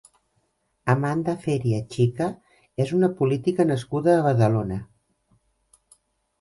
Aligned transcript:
Amanda 0.93 1.35
Feria 1.43 1.81
Chica 1.91 2.31
és 2.87 2.95
una 3.01 3.11
política 3.21 3.69
nascuda 3.75 4.17
a 4.17 4.27
Badalona. 4.31 4.81